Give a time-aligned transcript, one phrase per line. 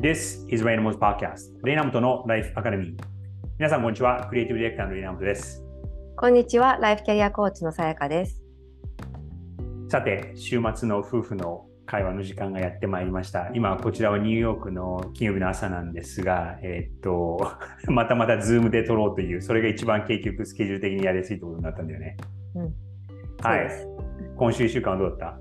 [0.00, 2.94] This is Raynamo's Podcast レイナムトのライフアカデミー
[3.58, 4.26] 皆さんこんにちは。
[4.30, 5.62] クリエイティブディレクターのレイ・イナモトです。
[6.16, 6.78] こんにちは。
[6.80, 8.42] ライフキャリアコーチのさやかです。
[9.90, 13.50] さて週末の夫婦の会話の時間がやってまいりました。
[13.52, 17.52] 今こちらはニューヨークの金曜日の朝なんですがえー、っと
[17.92, 22.16] またまたズームで撮ろうというそれが一番結局スケジュール的にやりやすいところになったんだよね、
[22.54, 22.74] うん、
[23.42, 23.68] はい。
[24.36, 25.38] 今週1週間はどうだった？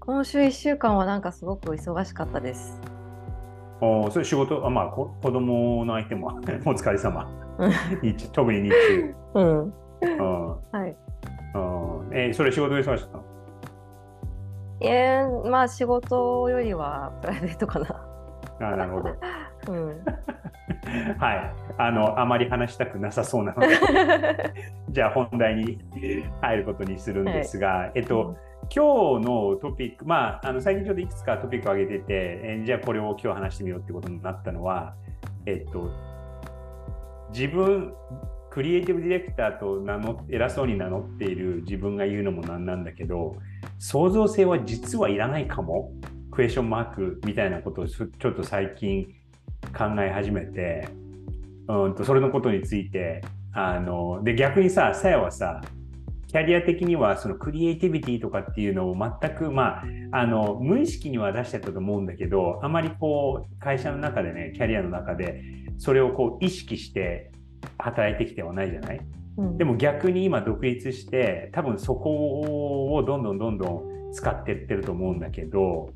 [0.00, 2.80] 今週1週間はなんかすごく忙しかったです
[3.80, 6.28] おそれ仕事、あまあ、こ子供の相手も
[6.64, 7.28] お疲れ様。
[8.02, 9.14] 日特に日中。
[9.34, 9.74] うん。
[10.02, 10.96] うん、はい。
[11.54, 13.24] うん、えー、それ仕事で忙しかったの？
[14.80, 18.06] えー、まあ仕事よりはプライベートかな。
[18.60, 19.10] あなるほど。
[19.68, 20.04] うん、
[21.18, 21.54] はい。
[21.76, 23.68] あの、あまり話したくなさそうなので、
[24.90, 25.78] じゃあ本題に
[26.40, 28.36] 入ることにするんですが、はい、えっと、
[28.74, 34.94] 今日のトピック、まあ、あの最近ちょっといくつかトピックを挙げてて、えじゃあこれを今日話してみようってことになったのは、
[35.46, 35.90] えっと、
[37.32, 37.92] 自分、
[38.50, 43.36] クリエイティブディレクターと名乗偉そうに名乗っている自分が言うのもなんなんだけど、
[43.78, 45.90] 創造性は実はいらないかも？
[46.30, 49.06] クエスチョンマークみたいなことをちょっと最近
[49.76, 50.88] 考え始めて、
[51.68, 53.22] うんとそれのことについて、
[53.52, 55.60] あので逆にさ、さやはさ、
[56.34, 65.44] キャリア的にはそのクリエイティビティとかっていうのを全く、まあ、あの無意識には出してたと思うんだけどあまりこう会社の中でねキャリアの中で
[65.78, 67.30] それをこう意識して
[67.78, 69.00] 働いてきてはないじゃない、
[69.36, 72.10] うん、でも逆に今独立して多分そこ
[72.96, 75.90] をどんどんどんどん使っていってると思うんだけど、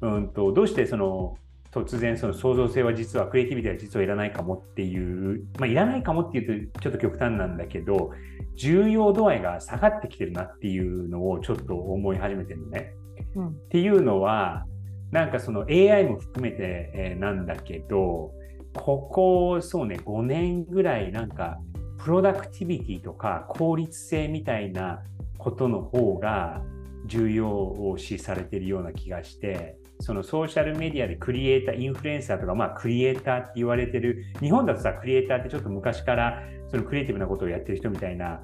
[0.00, 1.36] うんと、どうしてその
[1.76, 8.12] 突然その創造性は実はクリエイティビティは実はいらないかもっていう、まあ、いらないかもっていうとちょっと極端なんだけど
[8.56, 12.94] 重要度合いが下がってきてるなっていうのをちょっと思い始めてるのね。
[13.34, 14.64] うん、っていうのは
[15.10, 18.32] なんかその AI も含めて、えなんだけど
[18.74, 21.58] ここそうね5年ぐらいなんか
[21.98, 25.02] プロダクティビティとか効率性みたいな
[25.38, 26.62] ことの方が
[27.06, 38.40] 重要視されているような気がしてそのソーシャルメディアでクリエイター、インフルエンサーとか、まあ、クリエイターって言われてる、日本だとさ、クリエイターってちょっと昔からそのクリエイティブなことをやってる人みたいな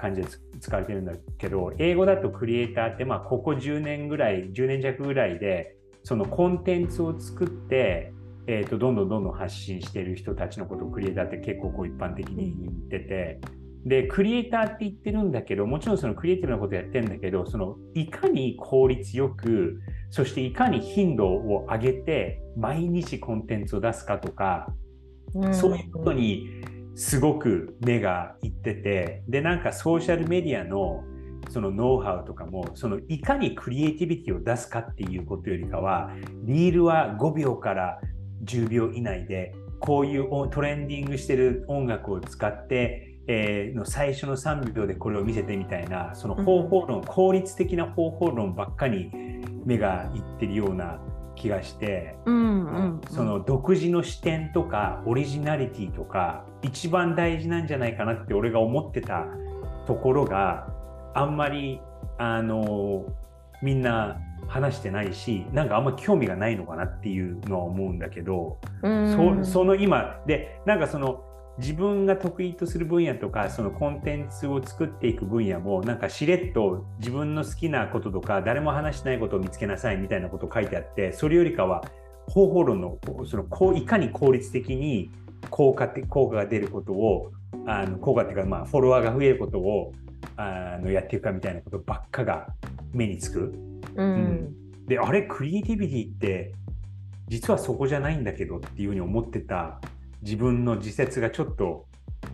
[0.00, 0.28] 感じで
[0.60, 8.12] 使われてるんだけど、英語だとクリエイターって、まあ、ここ10年ぐらい、10年弱ぐらいで、そのコンテンツを作って、
[8.46, 13.40] えーと、どんどんどんどん発信してる人たちのことをクリエイターって結構こう一般的に言ってて、
[13.84, 19.80] で、クリエイターって言ってるんだけど、もちろんそのクリエイティブなことやってるんだけど、そのいかに効率よく、
[20.10, 24.68] そしていかに頻度を上げて毎日コンテンツを出すかとか、
[25.34, 26.46] うん、そういうことに
[26.94, 31.02] すごく目がいっててでなんかソーシャルメディアの
[31.50, 36.10] そのノウハウとかもそのいかにクリエイティビティを出すかっていうことよりかは
[36.44, 38.00] リールは5秒から
[38.44, 49.10] 10秒以内でこういうトレンディングしてる音楽を使ってえー、の最初の3秒でこれを見せてみたいなその方法論、うん、効率的な方法論ばっかり
[49.64, 51.00] 目がいってるような
[51.34, 59.26] 気がして、うんうんうん、その独自の視点とかオリジナリティとか一番大事なんじゃないかなって俺が思ってた
[59.86, 60.68] ところが
[61.14, 61.80] あんまり
[62.18, 63.06] あの
[63.62, 71.24] みんな話してないしなんかあんま興味がないのかなっていうのは思うんだけど、そその今でなんかその
[71.58, 81.84] 自分が得意とする分野とかそのコンテンツを作っていく分野もなんかしれっと自分の好きなこととか誰も話してないことを見つけなさいみたいなこと書いてあってそれよりかは
[82.28, 85.10] 方法論のそのこういかに効率的に
[85.50, 87.32] 効果効果が出ることを
[87.66, 89.92] あの効果っていうかまあフォロワーが増えることを
[90.36, 92.48] あのやっていくかみたいなことばっかが
[92.92, 93.52] 目につく。
[93.94, 96.52] うん、うん、であれクリエイティビティって
[97.28, 99.80] 実はそこじゃないんだけどっていうふうに思ってた
[100.24, 101.86] 自分の自説がちょっと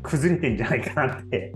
[0.03, 1.53] 崩れてんじゃないかなって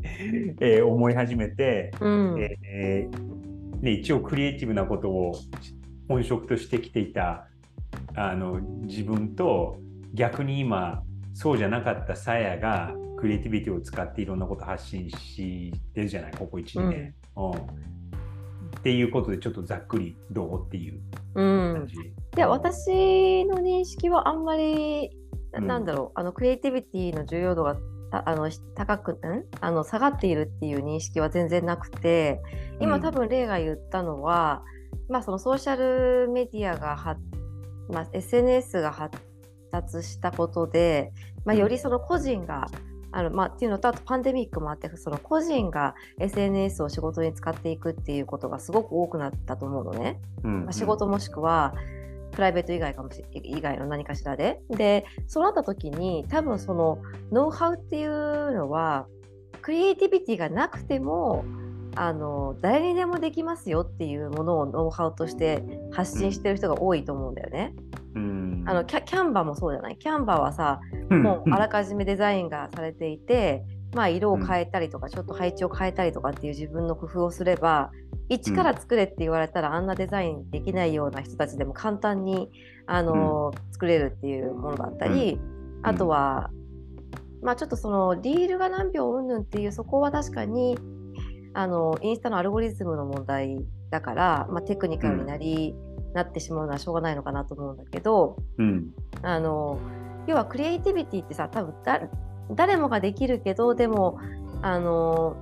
[0.60, 5.33] えー、思い始めて、うん、えー、ね、一応クリエイティブなことを
[6.09, 7.47] 本職としてきていた
[8.16, 9.78] あの自分と
[10.13, 11.03] 逆に今
[11.33, 17.60] そうじゃなかったさやがクリエイティビティを使っていろんなこと発信してるじゃないここ1年、うん、うん、っ
[18.83, 21.01] ていうことでちょっとざっくりどうっていう
[21.34, 21.97] 感じ。
[21.97, 25.10] うん、で私の認識はあんまり
[25.60, 27.77] なんだろうあのクリエイティビティの重要度が
[28.10, 29.45] あの高くん？
[29.60, 32.41] あの下がっているっていう認識は全然なくて
[32.80, 34.62] 今多分レイが言ったのは、
[35.09, 37.21] うん、まあそのソーシャルメディアが発、
[37.91, 39.18] まあ、SNS が発
[39.72, 41.12] 達したことで、
[41.45, 42.68] まあ、よりその個人が
[43.16, 50.21] あのまあ、っていうのとあとパンデミックもあってその個人が SNS を仕事に使っていくっていうことがすごく多くなったと思うのね。
[50.42, 51.74] うんうん、まあ、仕事もしくは
[52.34, 54.60] プライベート以外かもし以外の何かしらで。
[54.71, 56.98] でそうなった時に多分その
[57.33, 59.07] ノウハウっていうのは
[59.63, 61.45] クリエイティビティがなくても
[61.97, 67.72] あの誰にでもできますよっていうものをノウハウとして発信してる人が多いと思うんだよね。
[68.16, 69.97] うん、あのキャキャンバもそうじゃない？
[69.97, 70.80] キャンバはさ、
[71.10, 73.65] もうあらかじめデザインがされていて、
[73.95, 77.91] まあ、色を変えたりとか、ちょっと配置を変えたりとかっていう自分の工夫をすれば
[78.28, 82.50] 一から作れって言われたら、あんなデザインできないような人たちでも簡単に
[82.86, 85.38] あの、作れるっていうものだったり、
[85.82, 86.50] あとは、
[87.42, 90.78] まあ、ちょっとそのリールが何秒うんぬんっていうそこは確かに
[91.53, 93.59] あのインスタのアルゴリズムの問題
[93.91, 98.91] だから、まあ、テクニカルになり、うん、なってしまうのはしょうがないのかなと思うんだけど、うん、
[99.22, 99.78] あの
[100.27, 101.74] 要はクリエイティビティってさ多分
[102.53, 104.18] 誰もができるけどでも
[104.62, 105.36] あの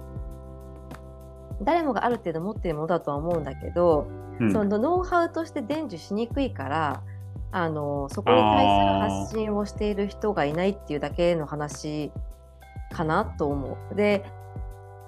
[1.64, 4.06] 誰もがある程度持ってるものだとは思うんだけど、
[4.40, 7.02] うん、そのノウハウとして伝授しにくいから
[7.50, 12.10] あのそこに対する発信をしている人がいないっていうだけの話
[12.92, 13.94] かなと思う。
[13.94, 14.24] で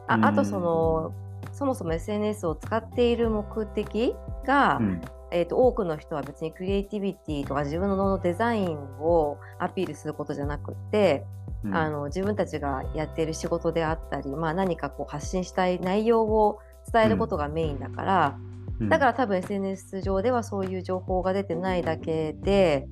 [0.06, 1.14] ああとその、
[1.52, 4.14] そもそも SNS を使っている目的
[4.44, 11.24] が、うん、えーと、多くの人は別にクリエイティビティとか自分のデザインをアピールすることじゃなくて、
[11.64, 16.58] うん、あの自分たちがやっている仕事であったり、まあ、何かこう発信したい内容を
[16.92, 18.38] 伝えることがメインだから、
[18.80, 22.86] うん、だから多分 SNS 上ではそういう情報が出てないだけで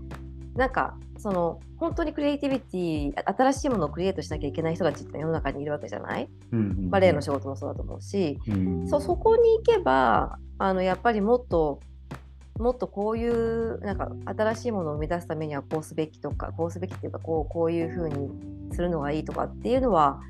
[0.54, 8.82] なんかその本当にクリエイティビティ新しいものをクリエイトしなきゃいけない人たちって世の中にいるわけじゃない、うんうんうん、バレエの仕事もそうだと思うし、うん。
[8.82, 11.80] うん、そそこに行けばあのやっぱりもっと
[12.62, 18.30] もっとこういうなんか新しいものを生み出すためにはこうすべきとかこうすべきっていうかこうこういうふうに
[18.72, 20.20] するのがいいとかっていうのは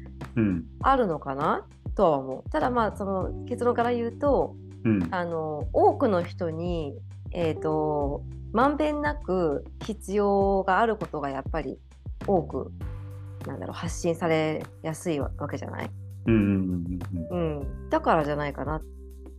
[0.82, 2.50] あるのかな、うん、とは思う。
[2.50, 6.94] ただまあその結論から言うと、うん、あの多くの人に、
[7.32, 11.79] えーとまんべんなく必要があることがやっぱり
[12.26, 12.70] 多く
[13.46, 15.90] なんだろう発信されやすいわけじゃない、
[16.26, 16.99] うん、
[17.31, 18.81] うん、だからじゃないかな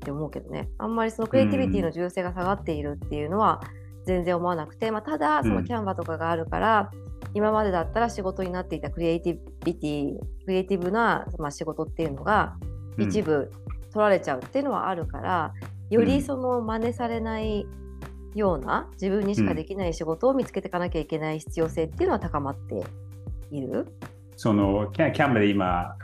[0.04, 0.70] って思うけどね。
[0.78, 3.62] あんまりそのクリエイティビティの重要性が下がっているっていうのは
[4.06, 12.56] 全然思わなくて、まあ、ただそのキャンバとかがあるから、うん、今までだったら仕事になっていたクリエイティビティクリエイティブな、まあ、仕事っていうのが
[13.00, 13.50] 一部
[13.94, 15.54] 取られちゃうっていうのはあるから、
[15.90, 17.66] よりその真似されない
[18.36, 22.84] ような自分にしかできない仕事を見つけていかなきゃいけない必要性っていうのは高まって
[23.52, 23.88] いる、
[24.36, 25.96] そのキャキャンバで今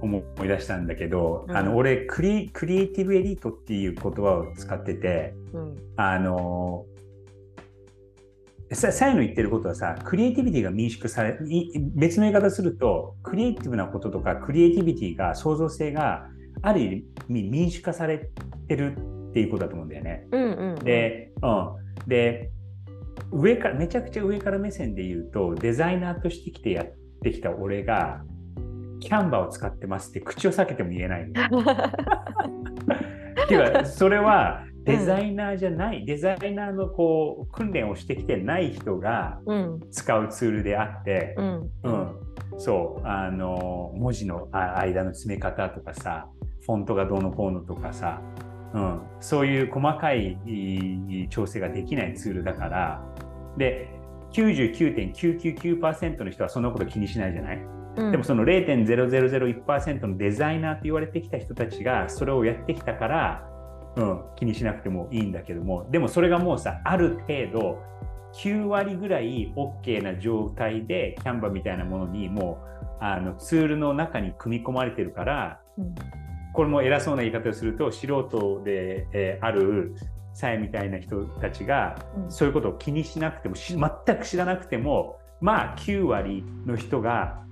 [0.00, 6.84] 思い出したんだけど、うん、あの俺クリクリエイティブエリートっていう言葉を使ってて、うん、あの
[8.72, 11.38] さ最後言ってることはさクリエイティビティが民宿され
[11.94, 16.26] 別の言い方するとクリエイティブなこととかクリエイティビティが創造性が
[16.62, 18.30] ある意味民主化され
[18.68, 18.96] てる
[19.30, 20.26] っていうことだと思うんだよね。
[20.32, 21.46] うんうんうん、で,、う
[22.04, 22.50] ん、で
[23.30, 26.86] 上からめちゃくちゃ上から目線で言うとデザイナーとしてきてやっ
[27.22, 28.22] てきた俺が
[29.00, 31.26] キャンバーを使ってますって口を避けても言えないっ
[33.48, 39.40] ていうかそれはデザイナーじゃない、うん、デザイナーのこう訓練をしてきてない人が
[39.90, 42.16] 使うツールであって、うん、うん、
[42.56, 43.06] そう。
[43.06, 46.28] あの文字の間の詰め方とかさ
[46.64, 48.22] フォントがどうのこうのとかさ
[48.74, 50.36] うん、そういう細かい
[51.30, 53.02] 調整ができないツールだから。
[53.56, 53.88] で
[54.32, 57.77] 99.999%の人はそんなこと気にしないじゃない、うん、
[58.10, 63.44] でもその0.0001%のデザイナーと言われてきた人たちがそれをやってきたから、
[63.96, 67.82] うん、気にしなくてもいいんだけどもでもそれがもうさある程度
[68.34, 75.94] 9割ぐらい OK な状態でキャンバーみたいなものにもうあのツールの中に組み込まれてるから、うん、
[76.52, 79.94] これも偉そうな言い方をすると素人で、えー、ある
[80.34, 87.42] さえみたいな人たちが、そういうことを気にしなくても全く知らなくてもまあ9割の人が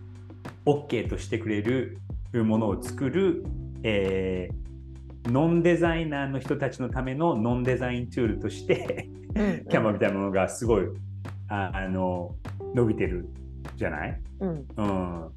[0.66, 1.98] OK としてくれる
[2.34, 3.44] ものを作る、
[3.82, 10.86] えー、ノンデザイナーの人たちのためのノンデザインツールとしてキャンバーみたいなものがすごい
[11.48, 12.34] ああの
[12.74, 13.28] 伸びてる
[13.76, 15.30] じゃない、うん、うん、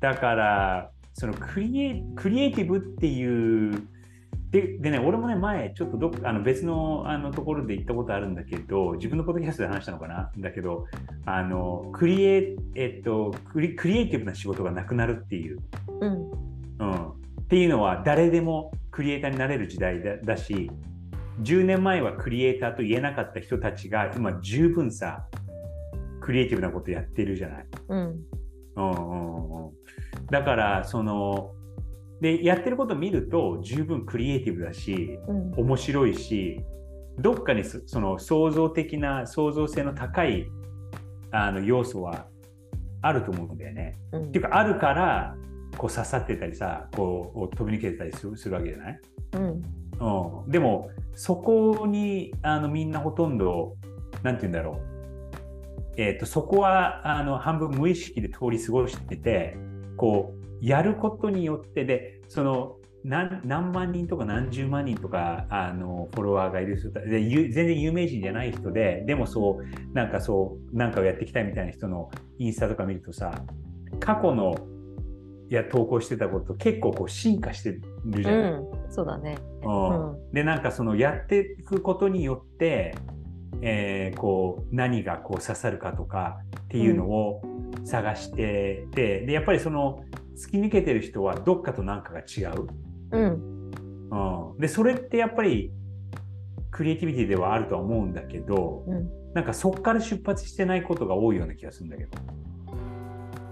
[0.00, 3.86] だからそのクリエクリエイティブっていう
[4.54, 10.30] ででね、俺もね、前、ちょっとどあの別のあのところで行ったことあるんだけど、自分のポッドキャストで話したのかな？
[10.38, 10.86] だけど、
[11.26, 15.58] あのクリエえっとクリ、クリエイティブな仕事がなくなるっていう、
[16.00, 16.30] うん、
[16.78, 17.08] うん。
[17.08, 17.12] っ
[17.48, 20.70] ていうのは、誰でもクリエイターになれる時代だだし、
[21.42, 25.24] 10年前はクリエイターと言えなかった人たちが、今十分さ、
[26.20, 27.66] クリエイティブなことやってるじゃない？
[27.88, 27.98] うん。
[28.76, 29.72] うんうんうん。
[30.30, 31.50] だからその
[32.20, 36.60] でやってることを見ると十分クリエイティブだし、うん、面白いし
[37.18, 40.46] どっかにそその創造的な創造性の高い
[41.30, 42.26] あの要素は
[43.02, 43.98] あると思うんだよね。
[44.12, 44.28] うん。
[44.28, 45.36] っていうかあるから
[45.76, 49.00] こう刺さってたりさこう飛び抜けてたりするするわけじゃない、
[49.34, 50.44] うん。
[50.44, 53.76] うん、でもそこにあのみんなほとんど
[54.22, 59.56] なんて言うんだろう、えー、とそこはあの半分無意識で通り過ごしてて
[59.96, 73.44] こうやることによってでその何何万人とか何十万人とかあのフォロワーがいる人でゆ全然有名人じゃない人ででもそうなんかそうなんかをやっていきたいみたいな人のインスタとか見るとさ
[74.00, 74.56] 過去の
[75.50, 77.72] いや投稿してたこと結構こう進化して
[78.06, 79.36] るじゃない、うん、そうだね。
[79.62, 80.12] うん。
[80.12, 80.32] うん。
[80.32, 82.94] でなんかそのやっていくことによって、
[83.60, 87.42] えーこう何がこう刺さるかとかっていうのを
[87.84, 90.02] 探してて、でやっぱりその
[90.36, 92.66] 突き抜けてる人はどっかと何かが違う、
[93.12, 93.70] うん、
[94.10, 95.72] うん、でそれってやっぱり
[96.70, 99.24] クリエイティビティではあるとは思うんだけどうん。
[99.34, 102.18] なんかそこから出発してないことが多いような気がするんだけど。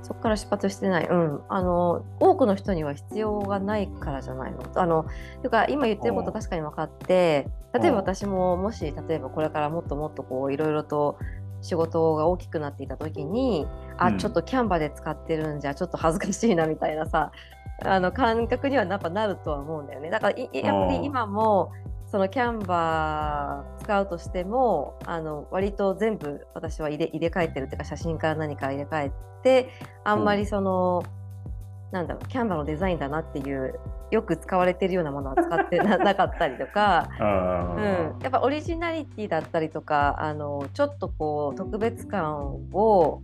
[0.03, 1.07] そこから出発してない。
[1.09, 1.41] うん。
[1.49, 4.63] あの、多くの人には必要がないからじゃないの。
[4.75, 5.05] あの、
[5.41, 11.19] というか、今言ってること確かに分かって、例えば私も、もし、例えばこれからもっともっとこう、いろいろと
[11.63, 13.67] 仕事が大きくなっていた時に、
[13.97, 14.19] あ、うん。
[14.19, 17.33] ちょっとキャンバで使ってるんじゃ、ちょっと恥ずかしいなみたいなさ、
[17.85, 20.11] あの感覚にはやっぱなるとは思うんだよね。
[20.11, 21.73] だからやっぱり今も、
[22.13, 29.71] そのキャンバー使うとしてもあの割と全部私は入れ入れ替えてるっていうか写真から何から入れ替えて
[30.05, 31.03] あんまりその、
[31.93, 33.79] なんだろうキャンバーのデザインだなっていう
[34.11, 43.21] よく使われてるようなものは使ってな なかったりとか、あうん、やっぱオリジナリティだったりとかあのちょっとこう特別感を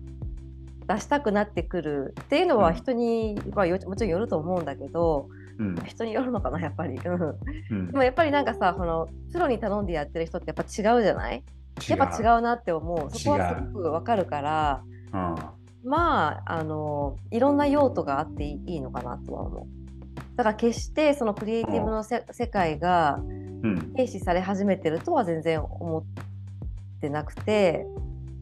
[0.87, 5.77] 出したくなってくるっていうのはうん人にはよもちろんよると思うんだけどうん。
[5.87, 6.99] 人によるのかなやっぱり。
[7.05, 7.39] うん。
[7.71, 7.87] うん。
[7.91, 11.43] でもやっぱりなんかさこのプロに頼んでやってる人ってやっぱ違うじゃない？
[11.89, 13.11] やっぱ違うなって思う。
[13.11, 14.83] そこはすごくわかるから。
[15.13, 19.67] うんまああのいろんな用途があっていいのかなとは思う。
[20.37, 23.21] だから決してそのクリエイティブのせ世界が
[23.63, 23.93] うん。
[23.97, 26.05] 軽視され始めてるとは全然思っ
[27.01, 27.87] てなくて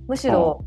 [0.07, 0.65] むしろ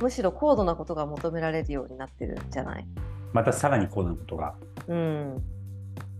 [0.00, 2.86] むしろ高度なことが求められるようになってるんじゃない？
[3.32, 4.54] またさらに高度なことが。
[4.88, 5.00] うんう
[5.38, 5.42] ん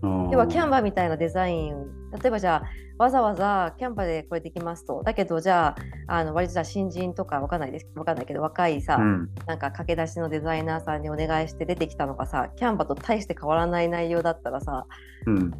[0.03, 1.87] 要はキャンバーみたいなデザイン。
[2.23, 5.03] 例えばじゃあわざわざキャンバーでこれできますと。
[5.05, 5.77] だけどじゃ
[6.07, 7.87] ああの割とじゃあ新人とかわかんないです。
[7.97, 9.31] わかんないけど若いさ、うん。
[9.47, 14.87] なんか駆け出しのデザイナーさんにお願いして出てきたのがさキャンバーと大して変わらない内容だったらさ
[15.27, 15.53] うん。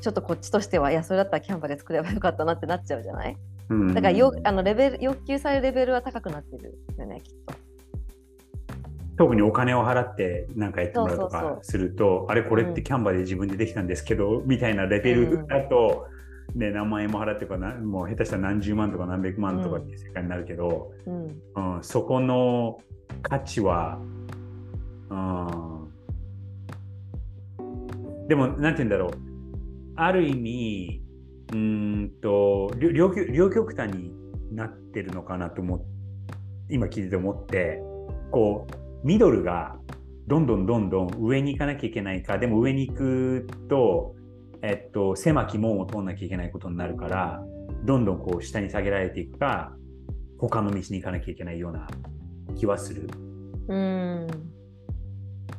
[0.00, 3.36] ちょっとこっちとしてはいやそれだったらキャンバーで作ればよかったなってなっちゃうじゃない？
[3.68, 3.94] うん。
[3.94, 7.54] だからよあのレベル要求されるレベルは高くなってるよねきっと。
[9.20, 16.06] 特にお金を払って何かやってもらうとかするとあれこれってキャンバーで自分でできたんですけど、みたいなレベルだと、
[16.54, 21.24] ね、何万円も払ってかなもう下手したら何十万とか何百万とかっていう世界になるけど、うん。
[21.76, 22.78] うんそこの
[23.20, 23.98] 価値は、
[25.10, 25.14] う
[27.62, 29.10] ん、でもなんて言うんだろう。
[29.96, 31.02] ある意味
[31.52, 34.14] うーんと両両極端に
[34.50, 35.80] なってるのかなと思っ
[36.70, 37.82] 今聞いてて思って
[38.30, 39.76] こうミドルが
[40.26, 44.14] どんどんどんどん上に行かなきゃいけないかでも上に行くと、
[44.62, 47.42] えっと、狭き門を通んなきゃいけないことになるから
[47.84, 49.72] どんどんこう下に下げられていくか
[50.38, 51.86] 他の道に行かなきゃいけないような
[52.56, 53.08] 気はする。
[53.68, 54.26] うん。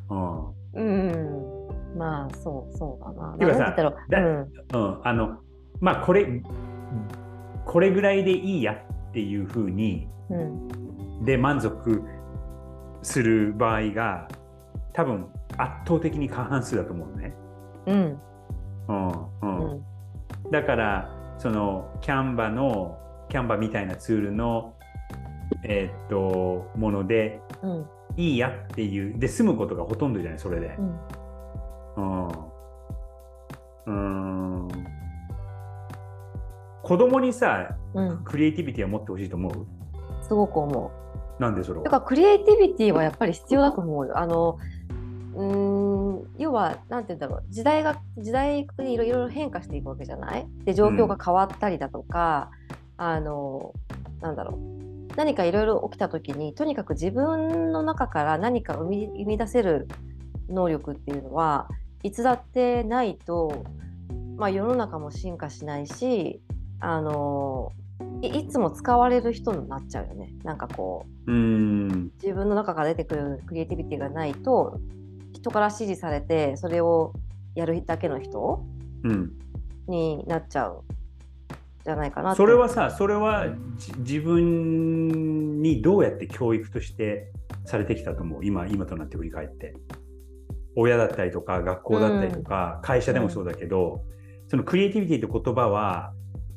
[0.10, 0.54] うん。
[0.74, 1.98] うん。
[1.98, 3.38] まあそうそうだな。
[3.38, 3.76] てかさ
[4.10, 4.52] なんう。
[4.74, 5.38] うん、あの
[5.80, 6.26] まあこれ
[7.66, 11.26] これぐらいでいいやっていうふうにうんうん。
[11.26, 12.02] で満足
[13.02, 14.28] する場合が
[14.94, 15.28] 多分
[15.58, 17.34] 圧倒的に過半数だと思うのね。
[17.88, 18.20] うん。
[18.88, 19.50] うんううん。
[19.78, 19.84] ん
[20.52, 22.98] だからそのキャンバの
[23.30, 24.76] キャンバみたいなツールの
[25.64, 27.86] えーっとものでうん。
[28.18, 30.76] いいやっていうで済むことがほとんどじゃないそれで。
[30.78, 30.82] う。
[30.82, 31.00] ん。
[31.96, 32.28] うん。
[33.86, 33.92] う
[34.66, 34.68] ん。
[36.84, 38.24] 子供にさうん。
[38.24, 39.68] クリエイティビティは持ってほしいと思う？
[40.24, 41.01] すごく思う。
[41.40, 41.84] なんでそれは。
[41.86, 44.18] だからクリエイティビティはやっぱり必要だと思うよ。
[44.18, 44.58] あの
[45.34, 47.44] うん要はなんて言うんだろう。
[47.50, 50.46] 時代が時代にいろいろ変化していくわけじゃない？
[50.66, 52.52] で状況が変わったりだとか、
[52.98, 53.74] あの
[54.22, 55.16] なんだろう。
[55.18, 59.90] 何かいろいろ起きた時にとにかく自分の中から何か生み生み出せる
[60.50, 61.68] 能力っていうのは
[62.02, 63.64] いつだってないと、
[64.38, 66.42] まあ、世の中も進化しないし
[66.80, 67.74] あの
[68.22, 70.34] いいつも使われる人になっちゃうよね。
[70.44, 72.12] なんかこううん。
[72.22, 74.80] 自分の中から出てくるクリエイティビティがないと
[75.34, 77.14] 人から指示されてそれを
[77.56, 78.64] やるだけの人
[79.04, 79.32] うん。
[79.88, 80.84] になっちゃう
[81.84, 83.48] じゃないかなそれはさそれは
[83.98, 87.32] 自分にどうやって教育として
[87.66, 88.46] されてきたと思う？
[88.46, 89.74] 今今となって振り返って。
[90.78, 94.06] 親だったりとか学校だったりとか、うん、会社でもそうだけど、
[94.44, 96.14] うん、そのクリエイティビティって言葉は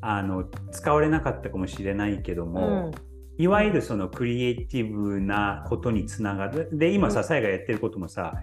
[0.07, 2.91] あの使われなかったかもしれないけども、
[3.39, 6.69] うん、いわゆるそのクリエイティブなことにつながる。
[6.73, 8.35] で今ささやがやってることもさ、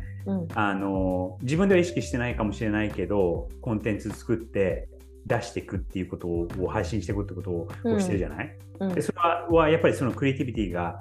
[0.56, 4.90] あの自分では意識してないかもしれないけどコンテンツ作って
[5.28, 7.68] 出していくっていうことを配信していくってことを
[8.00, 9.18] してるじゃない、うん、でそれ
[9.56, 11.00] はやっぱりそのクリエイティビティが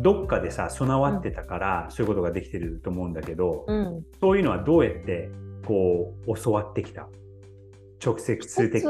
[0.00, 5.30] どっかでさ備わってたから、そういうことができてると思うんだけど、うん、そういうのはどうやって
[5.64, 7.08] こう教わってきた？
[8.00, 8.80] 直接的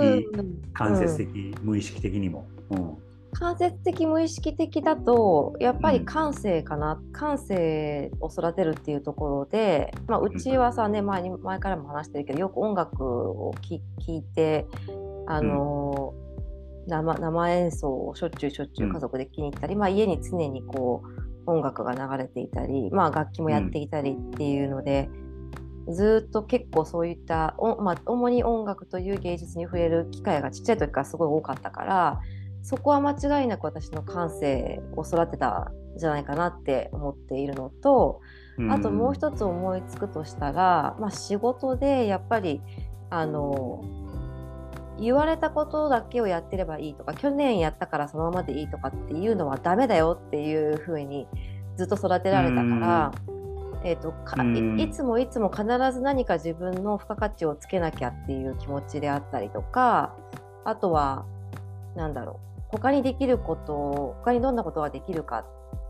[0.73, 2.47] 間接的、無意識的にも。
[2.71, 3.05] うん。
[3.35, 14.67] 間接的無意識的だとやっぱり感性かな、うん、感性を育てるっていうところで、まあ、うちはさね前に前からも話してるけどよく音楽を聴いて
[15.27, 16.15] あの、
[16.85, 25.11] うん、生生演奏をしょっちゅうしょっちゅう家族で聴きに行ったり、うん、まあ、家に常にこう音楽が流れていたり、まあ、楽器もやっていたりっていうので。
[25.93, 32.21] ずっと結構そういったお、まあ、主に音楽という芸術に触れる機会がちっちゃい時からすごい多かったから
[32.63, 38.23] そこは間違いなく私の感性を育てたんじゃないかなって思っているのと、
[38.71, 42.63] あともう一つ思いつくとしたら、まあ、仕事でやっぱり
[43.11, 43.85] あの
[44.99, 51.27] 言われたことだけをやってればいいとか去年やったからそのままでいいとかっていうのはダメだよっていうふうに
[51.77, 53.13] ずっと育てられたから、
[53.85, 54.43] えーとか
[54.83, 60.17] いつもいつも必ず何か自分の付加価値をつけなきゃっていう気持ちであったりとか
[60.65, 61.27] あとは
[61.95, 65.45] 何だろう他にできること他にどんなことができるか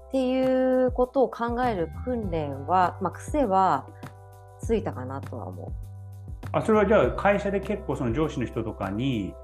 [0.08, 3.86] っていうことを考える訓練は、まあ、癖は
[4.60, 5.72] ついたかなとは思う。
[6.52, 9.34] あそれはじゃあ会社で結構その上司の人とかに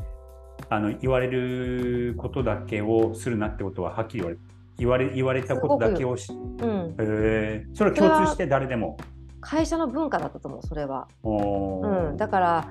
[0.68, 4.38] あの言われることだけをするなってことははっきり言われ
[4.80, 8.96] 言われ言われたことだけをし、うん、えー、それは共通して誰でも？
[9.42, 12.68] 会社の文化だったと思うそれは、うん、だから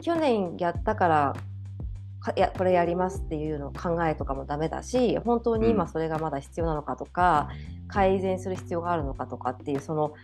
[0.00, 1.36] 去年やったから
[2.34, 7.50] いやこれやりますっていうの考えとかもダメだし本当に今それがまだ必要なのかとか、
[7.82, 10.14] うん、改善する必要があるのかとかっていうその、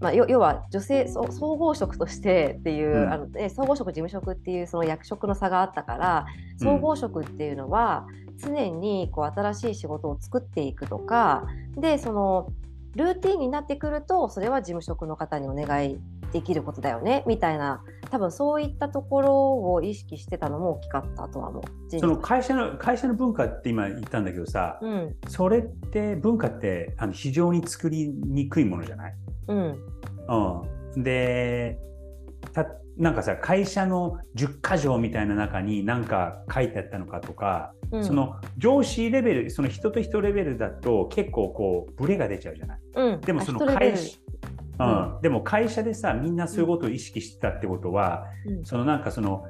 [0.00, 6.26] まあ、要は女性総合職としてっていう、うん、あのね、総合職事務職っていうその役職の差があったから
[6.58, 8.06] 総合職っていうのは
[8.38, 12.52] 常にこう新しい仕事を作っていくとかでその
[12.96, 15.98] ルーティンになってくるとそれは事務職の方にお願い
[16.32, 21.62] できることだよねみたいな多分そういったところを意識してたのも大きかったとは思う。
[21.98, 29.14] その会社の会社の文化って今言ったんだけどさ、うん、それって文化ってあの非常に作りにくいものじゃない、
[29.48, 29.78] うん。
[30.94, 31.78] うん、で
[32.54, 42.78] たなんかさ会社の10か条みたいな中に何か書いてあったのかとか、うん、その上司レベルその人と人レベルだと結構こうブレが出ちゃうじゃない。
[42.94, 44.16] うん、でもその会社
[44.76, 49.46] うん、でも会社でさみんなそういうことを意識してたってことは、うん、そのなんかその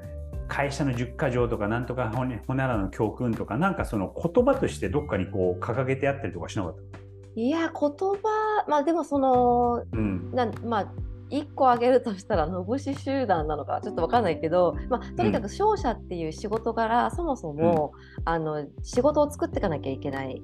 [0.48, 6.98] 会社の10か条とかなんとかほにゃらの教訓とかなんかその言葉としてどっかにこう掲げてあったりとかしなかった
[7.36, 10.92] いや言葉まあでもその、うん、なまあ
[11.30, 17.92] 1個挙げるとしたらのぶし集団なのかちょっと分かんないけど、まあ、とにかく商社っていう仕事柄、うん、そもそも、
[18.24, 20.42] あの仕事を作っていかなきゃいけない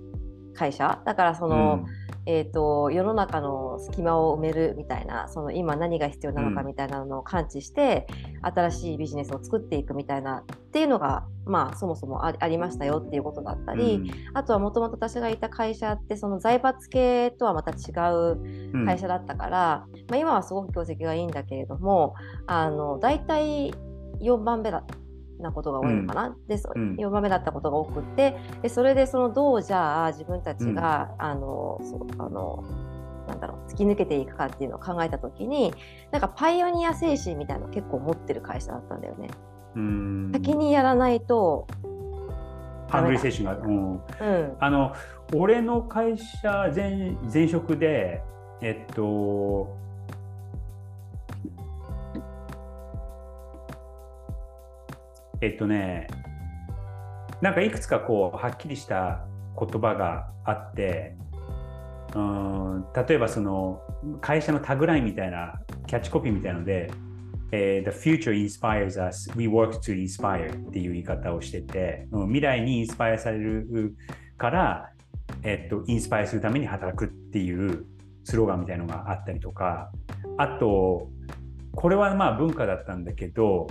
[0.54, 1.00] 会社。
[1.04, 8.06] だからその、うんえーと、世の中の隙間を埋めるみたいなその今何が必要なのかみたいなのを感知して、
[8.42, 22.14] うん、新しいビジネスを作っていくみたいなっていうのが、まあ、そもそもありましたよっていうことだったり、うん、あとはもともと私がいた会社ってその財閥系とはまた違う会社だったから、うん、まあ、今はすごく業績がいいんだけれども
[22.46, 23.72] あの大体
[24.20, 24.85] 4番目だ
[25.42, 32.64] なことが多いのかな、うん、で、うん、4番目だったことが多くてでそれでそのどうじゃあ自分たちが、うん、あのそうあの
[33.29, 35.72] なんだろう突き抜けていくかっていうのを考えた時に
[36.11, 39.29] なんかパイオニア精神みたいなの結構持ってる会社だったんだよね。
[40.33, 41.68] 先にやらないと
[42.88, 44.92] ハングリー精神が、うん、うん、あの
[45.33, 48.20] 俺の会社前前職で
[48.61, 49.76] えっと
[55.40, 56.07] えっとね、
[57.40, 59.24] なんかいくつかこうはっきりした
[59.59, 61.16] 言葉があって、
[62.14, 63.81] うん例えばその
[64.20, 66.90] 会社のタグラインみたいなキャッチコピーみたいなので、
[67.53, 73.94] えー、The future inspires us, we work to inspire っていう言い方をしてて、未来にインスパイアされる
[74.37, 74.90] から、
[75.42, 77.87] えっと、インスパイアするために働くっていう
[78.24, 79.90] スローガンみたいのがあったりとか、
[80.38, 81.09] あと、
[81.72, 83.68] これはまあ文化だったんだけど、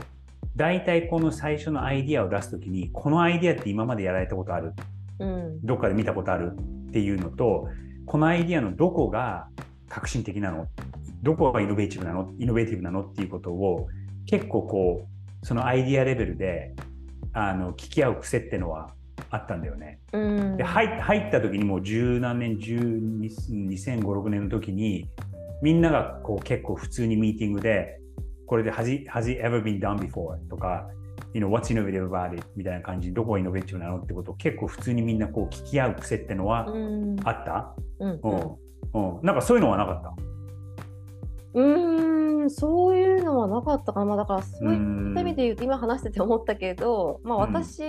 [0.60, 4.74] 大体この最初のアイディアを出すときに、このアイディアって今までやられたことある、
[5.20, 6.52] うん、どっかで見たことある？
[6.52, 7.70] っていうのと、
[8.06, 9.48] このアイディアのどこが
[9.88, 10.68] 革新的なの？
[11.24, 12.34] どこがイノベーティブなの？
[12.38, 13.04] イノベーティブなの？
[13.04, 13.88] っていうことを
[14.26, 15.08] 結構こ
[15.42, 16.76] うそのアイディアレベルで
[17.32, 18.92] あの聞き合う癖ってのは
[19.30, 20.00] あったんだよね。
[20.12, 25.08] うん、で入った時にもう十何年2005,6年の時に
[25.62, 28.02] みんながこう結構普通にミーティングで
[28.50, 30.36] これで has it, has it ever been done before?
[30.50, 30.90] とか
[31.34, 32.44] you know, what's innovative about it?
[32.56, 36.66] みたいな感じどこがイノベーティブなのってことを結構普通にみんなこう聞き合う癖ってのは
[37.24, 38.28] あった、うんう
[38.96, 39.18] ん。
[39.18, 40.16] うん、なんかそういうのはなかった？
[41.54, 42.09] うん
[42.48, 47.80] そういうのはなかったかな、まあ、だからそういった意味で言うと今話してて思ったけど、まあ、私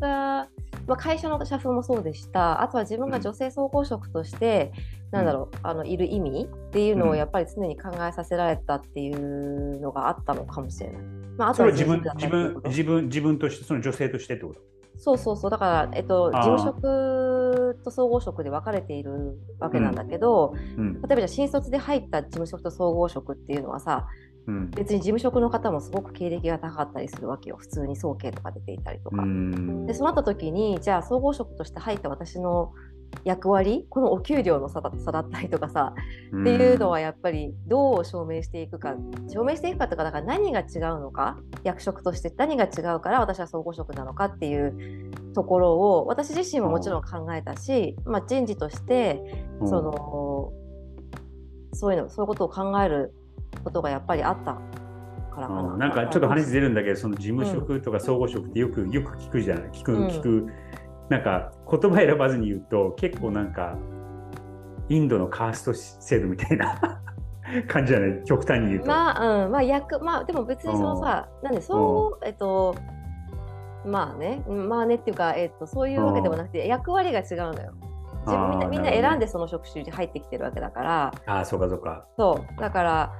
[0.00, 0.48] が、
[0.86, 2.62] まあ、会社の社風もそうでした。
[2.62, 4.72] あとは自分が女性総合職として、
[5.12, 11.02] うん、なんだろうあのいる意味っていうのをやっぱり常に考えさせられたっていうのがあったのかもしれない。
[11.36, 14.73] まあ、あとは自分自分自分自分としてその女性としてってこと？
[14.96, 15.50] そうそうそう。
[15.50, 24.06] だから、えっと、事務職と総合職で分かれているわけなんだけど、うん、例えばじゃ新卒で入った事務職と総合職っていうのはさ、
[24.46, 27.56] うん、別に事務職の方もすごく経歴が高かったりするわけよ。
[27.56, 29.24] 普通に総計とか出ていたりとか。
[29.86, 32.72] でそうなった時にじゃあ総合職として入った私の
[33.24, 38.94] 役割このお給料の差だだったりとかさ、っていうのはやっぱりどう証明していくか
[39.28, 40.66] 証明していくかとかだから何が違う
[41.00, 49.20] のか役職として何が違うから私は総合職なのかっていうところを私自身ももちろん考えたし、まあ、人事として
[49.60, 50.52] その、
[51.72, 53.14] そういうのそういうことを考える
[53.62, 54.60] ことがやっぱりあった
[55.34, 55.76] からかな。
[55.76, 59.70] なんかちょっと話出るんだけどその事務職とか総合職ってよく、よく聞くじゃない。
[59.70, 60.46] 聞く聞く。
[61.08, 63.76] なんか言葉選ばずに言うと結構なんか
[64.88, 67.00] インドのカースト制度みたいな
[67.68, 68.24] 感じじゃない？
[68.24, 68.86] 極端に言うと。
[68.88, 72.74] まあ、うん、まあ役まあでも別にそのさ、なんでそうえっと
[73.86, 74.42] まあね。
[74.48, 77.72] まあねっていうか、えっと、そういうわけでもなくて役割が違うのよ。
[78.26, 81.12] 自分みんなみんな選んでその職種に入ってきてるわけだから。
[81.26, 82.06] ああそうかそうか。
[82.16, 82.60] そう。
[82.60, 83.12] だから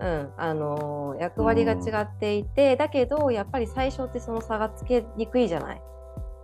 [0.00, 0.30] うん。
[0.36, 5.82] あのー、役割が違っていて、だけどやっぱり最初ってその差がつけにくいじゃない？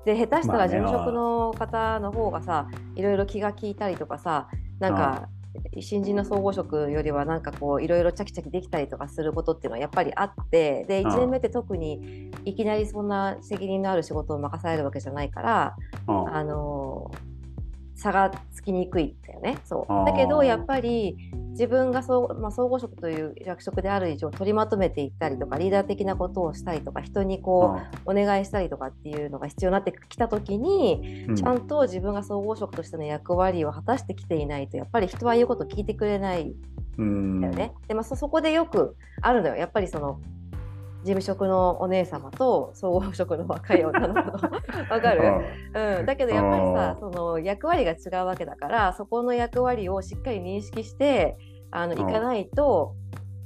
[0.05, 5.29] で下手したら事務職の方の方がさ、いろいろ気が利いたりとかさなんか
[5.81, 17.11] 新人の総合職よりはなんかこういろいろチャキチャキできたりとかすることっていうのはやっぱりあってで1年目って特にいきなりそんな責任のある仕事を任されるわけじゃないからあの
[17.95, 19.59] 差がつきにくいんだよね。
[19.65, 20.07] そう。
[20.07, 21.17] だけどやっぱり
[21.51, 36.55] 自分が総,、まあ、総合職という役職である以上取りまとめていったりとかリーダー的なことをしたりとか人にこうお願いしたりとかっていうのが必要になってきた時に、うん、ちゃんと自分が総合職としての役割を果たしてきていないとやっぱり人は言うことを聞いてくれない
[37.01, 37.73] んだよね。
[37.87, 39.57] でまあ、そこでよくあるのよ。
[39.57, 40.21] やっぱりその
[41.05, 44.31] 事務職のお姉様と総合職の若い女の子。
[44.91, 45.45] わかる、
[45.99, 51.37] うん、だけどやっぱりさその役割が違うわけだからそこの役割をしっかり認識して
[51.71, 52.95] あのいかないと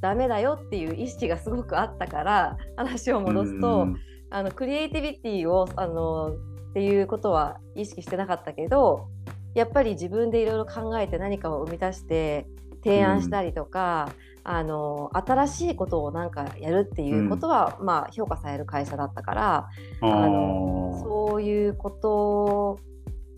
[0.00, 3.88] ダメだよっていう意識がすごくあったから話を戻すと
[4.30, 9.08] あのクリエイティビティをあのっていうことは意識してなかったけど
[9.54, 12.46] やっぱり自分でいろいろ考えて何かを生み出して
[12.84, 19.68] 提案したりとか、うん、あの新しいことをなんかやるっていうことは、うん、まあ、評価される会社だったから
[20.00, 22.80] あのそういうこと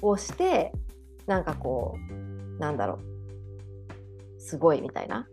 [0.06, 0.70] をして
[1.26, 3.00] なんかこうなんだろ
[4.38, 5.26] うすごいみたいな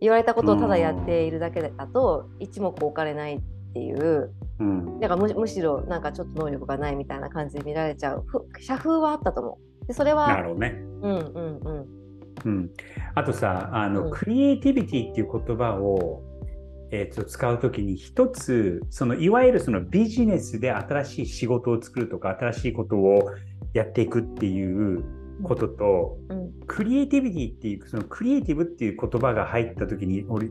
[0.00, 3.40] 言われたことをただやっているだけだと一目置かれないっ
[3.72, 8.24] ていう、うん、だからむむしろなんかちょっと能力がないみたいな感じで見られちゃう
[8.60, 9.86] 社風はあったと思う。
[9.88, 10.74] でそれはなるほどね。
[11.02, 11.97] うんうんうん。
[12.44, 12.70] うん、
[13.14, 16.22] あとさあの、うん、クリエイティビティっていう言葉を、
[16.90, 23.30] えー、と使う時に一つそのいわゆるそのビジネスで新しい仕事を作るとか新しいことを
[23.74, 25.04] やっていくっていう
[25.42, 30.48] ことと、うん、クリエイティビティっていうそのクリエイティブっていう言葉が入った時に俺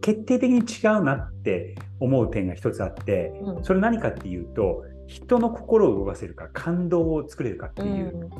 [0.00, 8.30] 決定的に違うなって思う点が一つあって、うん、それ何かっていうと人の心を動かせるか感動を作れるかっていう。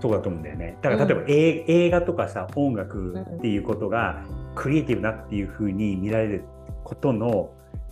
[0.00, 0.76] そうだと思うんだよね。
[0.82, 6.44] だから例えば、うん、映画とかさ音楽っていうことがクリエイティブだっていうふうに見られる
[6.84, 7.50] ことの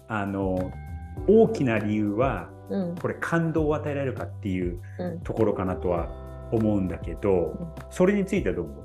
[0.09, 0.73] あの
[1.29, 4.81] 大きな理由は、うん、これ感動を与えられるかっていう
[5.25, 6.09] ところかなとは
[6.51, 8.85] 思うんだけど、うん、それについてはどう思う？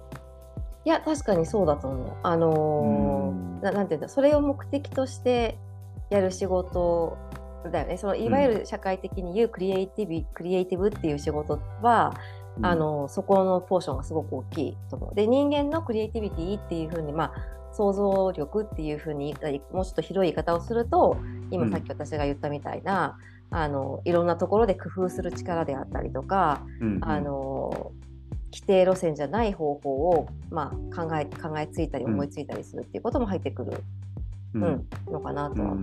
[0.86, 2.13] いや確かにそうだと思う。
[2.23, 5.57] あのー、ななんていうんだそれを目的として
[6.09, 7.17] やる仕事
[7.71, 7.97] だよね。
[7.97, 12.13] そのいわゆる社会的に言うクリエイティブ、クリエイティブっていう仕事は
[12.61, 15.15] あのそこのポーションがすごく大きいと思う。
[15.15, 17.33] で人間のクリエイティビティっていうふうに、まあ、
[17.73, 19.35] 想像力っていうふうに
[19.71, 21.17] もうちょっと広い言い方をすると
[21.49, 23.17] 今さっき私が言ったみたいな、
[23.51, 27.91] うん、あのいろんなところで工夫する力であったりとか、うんうん、あの
[28.51, 33.83] 規定路線じゃない方法を、まあ、考え考えついたり思いついたりするっていうことも入ってくる、
[34.53, 35.75] うん、うん、のかなとは。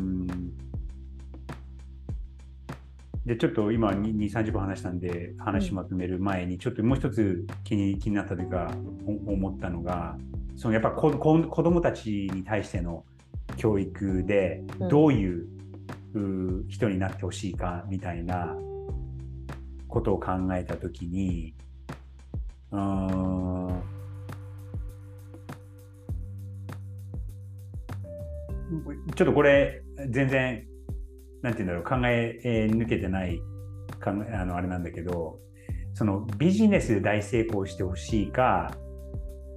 [3.31, 8.73] でちょっと今2、30分話したんで話まとめる前に、ちょっともう一つ気に気になったというか
[9.07, 10.19] 思ったのが
[10.57, 13.05] そのやっぱ子子子供たちに対しての
[13.57, 15.47] 教育でどういう、
[16.15, 18.57] う人になってほしいかみたいな
[19.87, 21.55] ことを考えた時に
[22.73, 23.83] うん
[29.15, 30.67] ちょっとこれ全然
[31.43, 33.39] なんて言うんだろう考え抜けてない
[34.03, 35.39] 考えあのあれなんだけど
[35.95, 38.77] そのビジネスで大成功してほしいか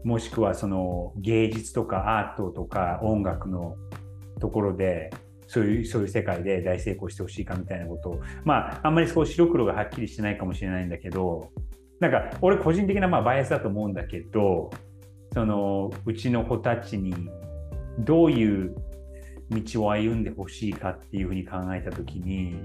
[0.03, 3.75] もしくはその芸術とかアートとか音楽の
[4.39, 5.11] ところで
[5.47, 11.51] そういうそういう世界で大成功してほしいかみたいなことをまああんまりそう白黒がはっきりしてないかもしれないんだけど
[11.99, 14.71] なんか俺個人的なまあバイアスだと思うんだけど
[15.33, 17.13] そのうちの子たちに
[17.99, 18.75] どういう
[19.53, 22.55] 道を歩んでほしいかっていうふうに考えた時に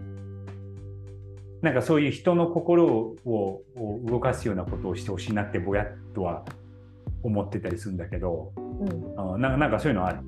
[1.61, 3.63] なんかそういう人の心を
[4.07, 6.45] 動かすようなことをしてほしいなってぼやっとは
[7.23, 8.61] 思ってたりするんだけど、う
[9.37, 10.21] ん、なんかなんかそういうのある？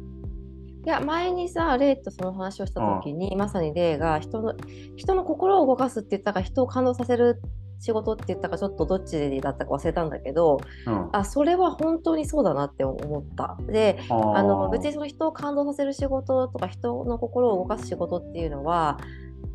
[0.84, 4.54] いや前にさレイとその話をした時に、まさにレイが人の
[4.96, 7.40] 人の心を動かすって言ったか人を感動させる
[7.80, 13.56] 仕事って言ったかちょっとどっちだったか忘れたんだけど、うん、あそれは本当にそうだなって思った。
[13.66, 18.98] であの別にその人を感動させる仕事とか人の心を動かす仕事っていうのは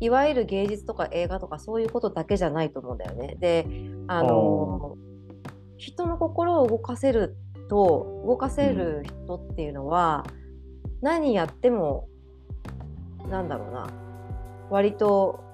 [0.00, 3.36] いわゆる芸術とか映画とかそういうことだけじゃないと思うんだよね。
[3.38, 3.66] で
[4.08, 4.96] あの
[5.76, 7.36] 人の心を動かせる
[7.68, 12.08] と動かせる人っていうのは、うん、何やっても
[13.30, 13.88] なんだろうな
[14.68, 15.45] 割と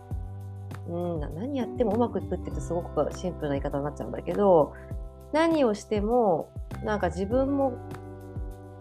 [0.88, 4.74] うん、何やってもうまくいくって言ってすごくシンプルな言い方になっちゃうんだけど
[5.32, 6.50] 何をしても
[6.84, 7.78] なんか自分も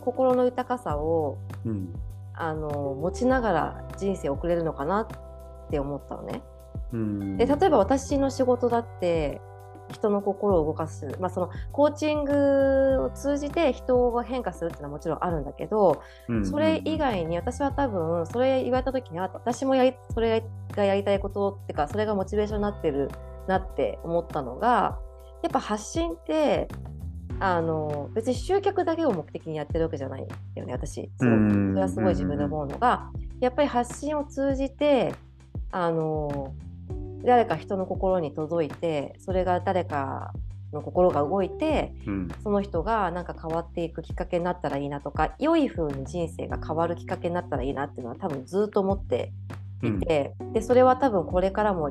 [0.02, 1.94] 心の豊かさを、うん、
[2.34, 6.42] あの持ちながら人生を送れるのかなって思ったのね。
[6.92, 9.40] うん、で例えば私の仕事だって
[9.92, 20.44] 人の心を動かす、まあ、そのコーチングを通じて人が変化するっていうのはもちろんあるんだけど、うんうんうん、それ以外に私は多分それ言われた時に私もやりそれ
[20.76, 23.10] がやりたいことっていうかそれがモチベーションになってる
[23.48, 25.00] なって思ったのが
[25.44, 26.68] やっぱ発信って
[27.40, 31.10] あの別に集客だけを目的にやってるわけじゃないよね私。
[31.18, 35.14] それはすごい自分で思うのがやっぱり発信を通じて
[35.72, 36.54] あの
[37.24, 40.34] 誰か人の心に届いてそれが誰か
[40.74, 49.32] の心が動いて、うん、その人がなんか変わっていくきっかけになったらいいなとか良い風に人生が変わるきっかけになったらいいなっていうのは多分ずっと思って
[49.84, 51.90] いて、うん、でそれは多分これからも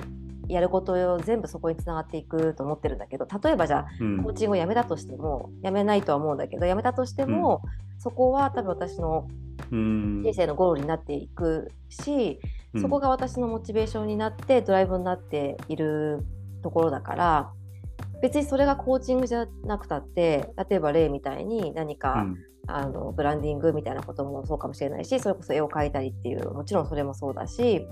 [0.49, 7.63] やることを全部そこにつながっていくと思ってるんだけど例えばじゃあ、うん、コーチングをやめたとしてもやめないとは思うんだけどやめたとしても、
[7.99, 9.29] そこは多分私の
[9.71, 12.41] 人生のゴールになっていくし、
[12.79, 16.25] そこが私のモチベーションになってドライブになっている
[16.63, 17.53] ところだから
[18.23, 22.37] 別にそれがコーチングじゃなくたって例えば例みたいに何か、うん、
[22.69, 27.87] あのブランディングみたいなこともそうかもしれないしそれこそ絵を描いたりっていうもちろんそれもそうだし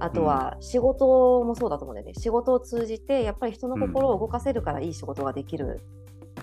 [0.00, 5.80] あとは仕事もそうだと思うんだよね、仕事を通じてやっぱり人の心を動かせるからいい仕事ができる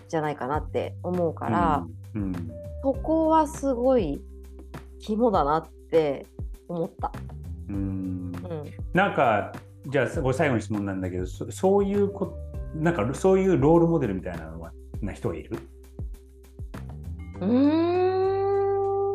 [0.09, 2.23] じゃないかなって思うから、うん。
[2.23, 2.51] うん、
[2.83, 4.21] そこはすごい
[4.99, 6.25] 肝だなって
[6.67, 7.11] 思った。
[7.69, 8.33] うん、うん、
[8.93, 9.53] なんか
[9.87, 12.37] じゃあご最後の質問なんだけどそそういうこ
[12.75, 15.57] なんかそういうロールモデルみたいなのはな人はいる？
[17.41, 18.05] うん。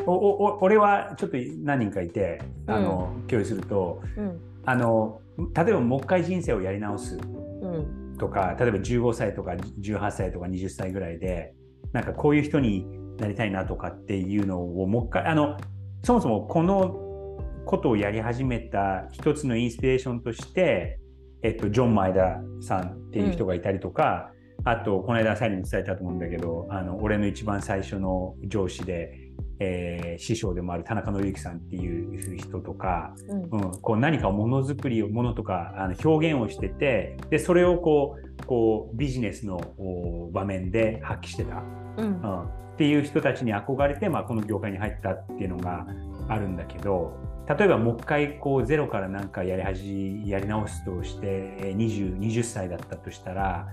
[0.07, 5.21] おお俺はちょっと何人かいてあの、うん、共有すると、うん、あの
[5.55, 7.19] 例えばもう一回人生をやり直す
[8.19, 11.55] とか、例えば15歳とか18歳とか20歳ぐらいで
[11.93, 12.87] なんかこういう人に
[13.19, 15.57] なりたいなとかっていうのをもう一回あの
[16.03, 17.10] そもそもこの
[17.71, 20.99] ことをやり始めた一つのインスピレーションとして、
[21.45, 29.13] えっと、ジョン・マイダさんっていう人がいたりとか、うん、あとこの間サイにも伝えたと思うんだけどあの俺の一番最初の上司で、
[29.61, 39.61] えー、師匠でもある田中紀之さんっていう人とか、うん、うん、こう何かものづくりをものとかあの表現をしててでそれをこうこうビジネスの
[40.33, 41.63] 場面で発揮してた、
[41.99, 45.87] うん、うん、っていう人たちに憧れて、まあ、この業界に入ったっていうのが
[46.31, 47.17] あるんだけど
[47.49, 53.69] 例えばもう一回こうゼロから何かやり始やり直すとして 20, 20歳だったとしたら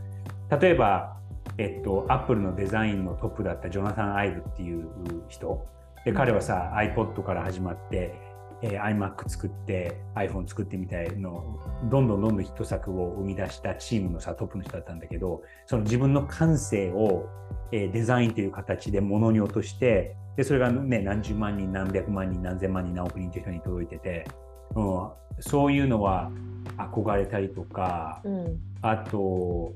[0.50, 1.17] 例えば、
[1.58, 4.88] えっと、アップルのデザインのトップだったジョナサン・アイブっていう
[5.30, 5.67] 人。
[6.06, 8.15] で彼はさ iPod から始まって、
[8.62, 17.28] えー iMac 作って iPhone 作ってみたいのどんどんどんどんヒット作を生み出したチームのさトップの人だったんだけどその自分の感性を、
[17.72, 24.28] えーデザインという形で物に落としてでそれがね何十万人何百万人何千万人何億人という人に届いてて、
[24.76, 26.32] うん、そういうのは
[26.78, 28.60] 憧れたりとかうん。
[28.82, 29.74] あと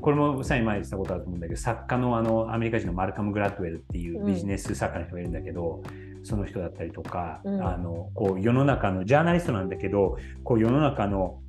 [0.00, 5.82] これもさに前にしたことあると思うんだけど作家のあのアメリカ人のマルカム・グラッドウェルっていうビジネス作家の人がいるんだけど、
[6.26, 7.66] その人だったりとか、うん。
[7.66, 11.40] あのこう世の中のジャーナリストなんだけどこう世の中の、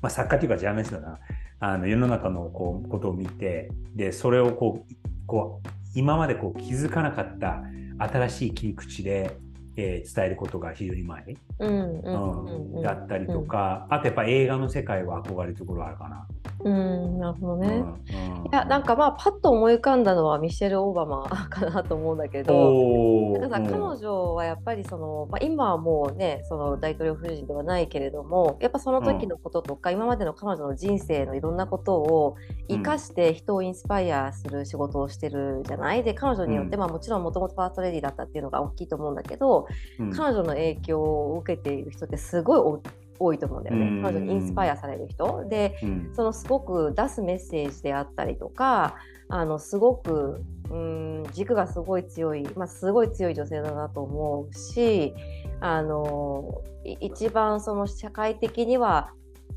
[0.00, 1.18] まあ、作家というかジャーナリストだな。
[1.58, 4.94] あの世の中のこうことを見てでそれをこう
[5.26, 7.62] こう今までこう気づかなかった
[7.98, 9.38] 新しい切り口で、
[9.76, 12.74] えー伝えることが非常にうまい、うんうんうん。
[12.76, 16.26] うんだったりとか、あとやっぱ映画の世界は憧れるところあるかな。
[16.66, 17.68] うんなるほどね。
[17.68, 18.46] うんうん。
[18.46, 23.38] いやなんかまあパッと思い浮かんだのはミシェル・オバマかなと思うんだけど。
[23.40, 23.96] ただ彼うん。
[23.96, 32.36] 女はやっぱりその、まあ、今はもうねその大統領夫人ではないけれどもやっぱその時のこととか、今までの彼女の人生のいろんなことを
[32.68, 36.02] 生かして人をインスパイアする仕事をしてるじゃない？
[36.02, 36.80] で彼女によって、うん。
[36.80, 39.68] まあ、もちろんもともとファーストレディーだったっていうのが大きいと思うんだけど、
[40.00, 40.10] うん。
[40.10, 42.82] 彼女の影響を受けている人ってすごい多
[43.18, 44.02] 多いと思うんだよね、うん。
[44.02, 45.44] 彼女にインスパイアされる人。
[45.48, 46.10] でうん。
[46.14, 48.96] そのすごく出すメッセージであったりとか
[49.28, 55.14] あのすごくうん軸がすごい強い、まあ、すごい強い女性だなと思うし
[55.60, 59.10] あのい一番その社会的には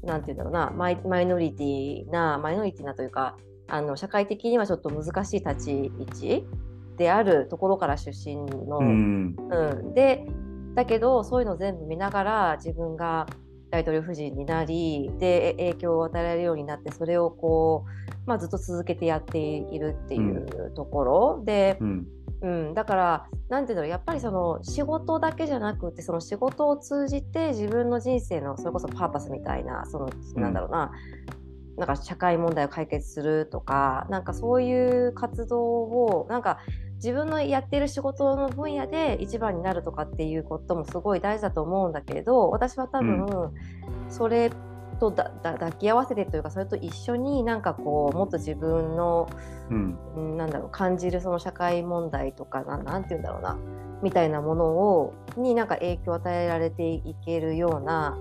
[0.04, 6.45] なんていうんだろうなマイマイノリティなマイノリティなというかあの社会的にはちょっと難しい立ち位置
[6.98, 9.36] であるところから出身の、うん。
[9.50, 10.26] うん、で
[10.76, 13.28] だけどそういうのを全部見ながら自分が
[13.71, 22.08] 大統領夫人になりでえ影響を与えられるようになってそれをこう、まあ、ずっと続けてやっているっていうところ、で、うん。
[22.41, 30.41] うん、だからなんていうんだろうやっぱりその仕事だけじゃなくてその仕事を通じて自分の人生のそれこそパーパスみたいなその、うん。
[30.41, 30.91] なんだろうな
[31.79, 36.59] なんか社会問題を解決するとかなんかそういう活動をなんか
[36.95, 43.53] 自分のやっている仕事の分野で一番になるとかっていうこともすごい大事だと思うんだけれど私は多分、
[44.09, 44.51] それ
[44.99, 49.29] とだだ抱き合わせてというかそれと一緒になんかこうもっと自分の
[49.69, 49.97] うん。
[50.15, 53.57] うんなんだろう感じるその社会問題とかなんなんて言うんだろうな
[54.01, 58.17] みたいなものをになんか影響を与えられていけるような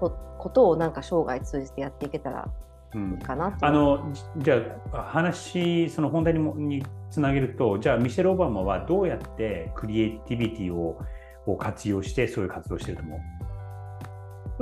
[0.00, 0.12] こ
[0.42, 2.48] ことをなんか生涯通じてやっていけたら
[2.94, 3.64] うんいいかなと。
[3.64, 4.56] あのじじゃ
[4.92, 10.98] あ話その本題にもにつなげるとじゃあミシェル・オバマはどうやってクリエイティビティを
[11.46, 13.20] を活用してそういう活動をしてると思う？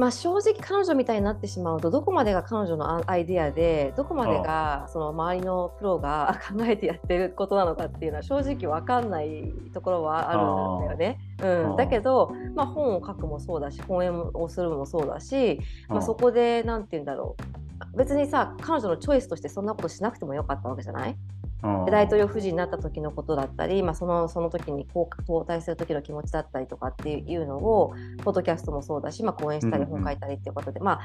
[0.00, 11.18] まあ、正直彼女みたいになってしまうとどこまでが彼女のアアイデアでどこまでがその周りのプロが 考えてやってることなのかっていうのは正直分かんないところはあるんだよね。
[11.42, 21.16] うん、だけど、まあ、本を書くもそうだし講演をするもそうだし、まあ、そこで何て言うんだろう別にさ彼女のチョイスとしてそんなことしなくてもよかったわけじゃない？
[21.62, 31.00] 大統領夫人になった時のことだったり、まあ、そのその時に交代する時の気持ちだったりとかっていうのをポッドキャストもそうだし、まあ、講演したりうんうん本書いたりっていうことで、まあ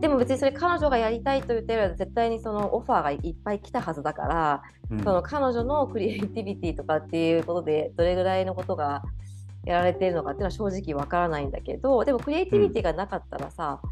[0.00, 5.02] でも別にそれ彼女がやりたいと言ってるよりは絶対にそのオファーがいっぱい来たはずだから、うん。
[5.02, 9.02] その彼女のクリエイティビティとかっていうことでどれぐらいのことが
[9.64, 13.82] やられてるのかっていうのは正直わからないんだけどでもクリエイティビティがなかったらさ、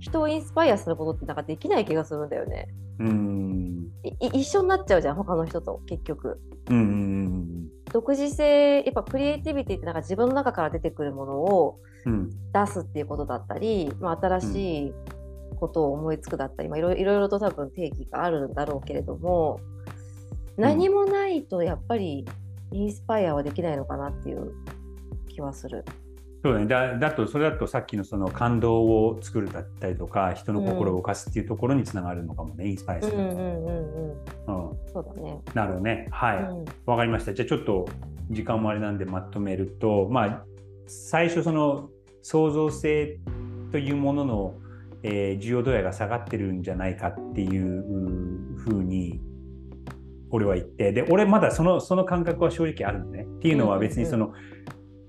[0.00, 2.68] 人をインスパイアすることってなんかできない気がするんだよね。
[3.00, 3.88] うん
[4.20, 6.40] 一緒になっちゃうじゃん他の人と結局。
[6.70, 14.94] うんうん独自性やっぱクリエイティビティってなんか自分の中から出てくるものをうん出すっていうことだったり、まあ、新しい
[15.58, 19.60] ことを思いつくだったり、まあ、いろいろいろと多分定義があるんだろうけれども
[20.56, 22.26] 何もないとやっぱり
[22.72, 24.52] インスパイアはできないのかなっていう
[25.28, 25.84] 気はする。
[26.42, 26.66] そうだね。
[26.66, 34.78] だだとそれだとさっきのその感動を作るだったりとか人の心を動かすっていうところにつながるのかもね、インスパイアする、うんうんうんうんうん。
[34.92, 35.40] そうだね。
[35.54, 36.08] なるほどね。
[36.10, 36.64] はい、うん。
[36.86, 37.34] わかりました。
[37.34, 37.88] じゃあちょっと
[38.30, 40.44] 時間もあれなんでまとめると、まあ、
[40.86, 41.90] 最初その
[42.22, 43.18] 創造性
[43.72, 44.54] というものの、
[45.02, 47.82] えー需要度合いが下がってるんじゃないかっていう
[48.58, 49.20] ふうに
[50.30, 50.92] 俺は言って。
[50.92, 53.22] で俺まだそのその感覚は正直あるのね。
[53.22, 54.32] っていうのは別にその、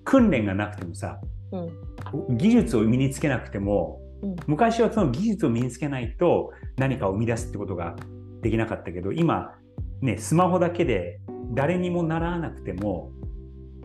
[0.09, 1.19] 訓練がなくてもさ
[1.51, 2.37] うん。
[2.37, 4.35] 技術を身につけなくてもうん。
[4.47, 7.95] 昔はその技術を身につけないと何かを生み出すってことが
[8.41, 9.53] できなかったけど今
[10.01, 11.19] ねスマホだけで
[11.53, 13.11] 誰にも習わなくても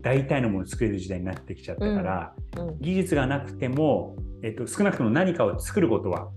[0.00, 2.78] 大体のものを作れる時代になってきちゃったから、うん。
[2.80, 6.30] 技術がなくても、えっと、少なくとも何かを作ることは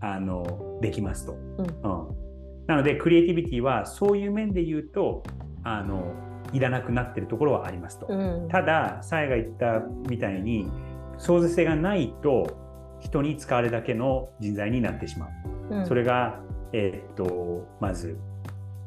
[0.00, 2.66] あのできますと、うん。
[2.66, 5.22] なのでクリエイティビティはそういう面で言うと
[5.62, 8.06] あのいらなくなってるところはありますと。
[8.08, 10.70] うんただ、サイが言ったみたいに、
[11.18, 12.56] 創造性がないと、
[13.00, 15.30] 人に使われるだけの人材になってしまう。
[15.70, 16.40] うんそれが、
[16.72, 18.18] えーっと、まず、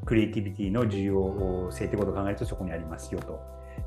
[0.06, 3.40] クリエイティビティの重要性ってことを考えるとそこにありますよと。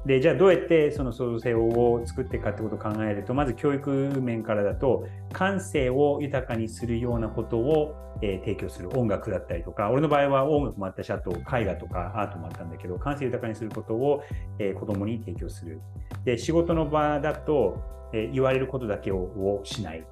[0.05, 3.91] で、じゃあどうやってその創造性を作っていくかってことを考えると、まず教育
[4.21, 14.23] 面からだと、感性を豊かにするようなことを、えー提供する音楽だったりとか、俺の場合は音楽もあったし、あと絵画とかアートもあったんだけど、感性豊かにすることを、
[14.59, 15.81] えー子供に提供する。
[16.25, 20.05] で、仕事の場だと、えー言われることだけををしない。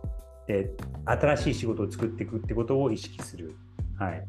[0.47, 0.71] で、
[1.05, 3.57] 新しい仕事を作っていくってことを意識する。
[3.99, 4.25] はい。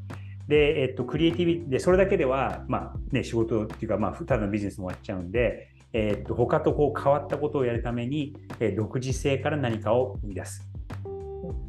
[0.52, 10.70] で、えっと、クリエイティビで、それだけでは、まあね、仕事っていうか、まあ、ただのビジネスも終わっちゃうんで、えっと、他とこう変わったことをやるために、えー独自性から何かを生み出す。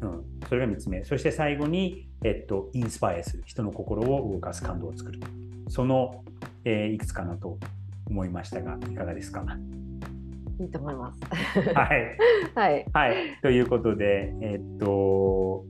[0.01, 1.03] うん、それが3つ目。
[1.05, 3.43] そして最後に、えっと、インスパイアする。
[3.45, 5.19] 人の心を動かす感動を作る。
[5.69, 6.23] その、
[6.65, 7.57] えーいくつかなと
[8.05, 9.45] 思いましたが、いかがですか？
[10.59, 11.19] いいと思います。
[11.73, 12.17] はい。
[12.53, 12.85] はい。
[12.93, 13.15] はい。
[13.41, 15.65] ということで、えっと、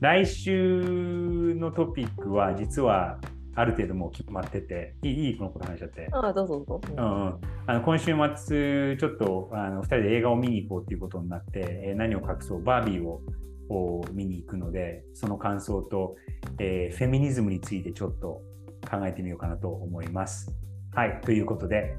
[0.00, 3.18] 来週のトピックは実は
[3.56, 6.08] ある程度もう決まってて、いいいいこのこと話しちゃって。
[6.12, 6.94] あどうぞどうぞ。
[6.96, 13.22] うんうん、あの今週末、ちょっとあの2人で映画を見に行こうということになって、えー何を隠そう、バービーを
[13.70, 16.16] を見に行くので、その感想と、
[16.58, 18.42] えーフェミニズムについてちょっと
[18.90, 20.52] 考えてみようかなと思います。
[20.92, 21.96] はい、ということで、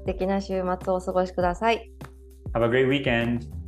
[0.00, 1.92] 素敵な週末をお過ごしください。
[2.54, 3.61] Have a great weekend!